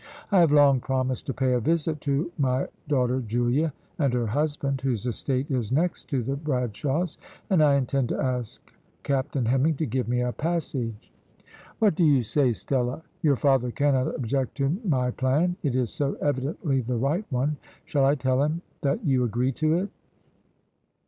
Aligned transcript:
"I 0.31 0.39
have 0.39 0.51
long 0.51 0.79
promised 0.79 1.27
to 1.27 1.33
pay 1.35 1.53
a 1.53 1.59
visit 1.59 2.01
to 2.01 2.31
my 2.39 2.67
daughter 2.87 3.21
Julia 3.21 3.71
and 3.99 4.11
her 4.15 4.25
husband, 4.25 4.81
whose 4.81 5.05
estate 5.05 5.51
is 5.51 5.71
next 5.71 6.05
to 6.09 6.23
the 6.23 6.35
Bradshaws, 6.35 7.19
and 7.51 7.63
I 7.63 7.75
intend 7.75 8.09
to 8.09 8.19
ask 8.19 8.59
Captain 9.03 9.45
Hemming 9.45 9.75
to 9.75 9.85
give 9.85 10.07
me 10.07 10.21
a 10.21 10.31
passage. 10.31 11.11
What 11.77 11.93
do 11.93 12.03
you 12.03 12.23
say, 12.23 12.51
Stella? 12.51 13.03
Your 13.21 13.35
father 13.35 13.69
cannot 13.69 14.15
object 14.15 14.57
to 14.57 14.75
my 14.83 15.11
plan 15.11 15.55
it 15.61 15.75
is 15.75 15.93
so 15.93 16.15
evidently 16.15 16.81
the 16.81 16.97
right 16.97 17.25
one. 17.29 17.57
Shall 17.85 18.03
I 18.05 18.15
tell 18.15 18.41
him 18.41 18.63
that 18.81 19.05
you 19.05 19.23
agree 19.23 19.51
to 19.51 19.75
it?" 19.75 19.89